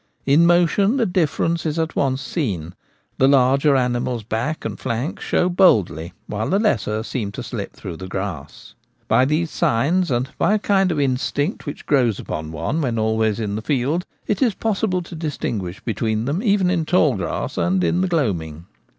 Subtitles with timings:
[0.25, 2.73] In motion the difference is at once seen;
[3.19, 6.39] the larger animal's back and flanks show boldly, H 2 ioo The Gamekeeper at Home.
[6.39, 8.73] while the lesser seems to slip through the grass.
[9.07, 13.39] By these signs, and by a kind of instinct which grows upon one when always
[13.39, 17.83] in the field, it is possible to distinguish between them even in tall grass and
[17.83, 18.65] in the gloaming.